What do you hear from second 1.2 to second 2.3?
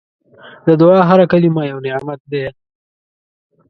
کلمه یو نعمت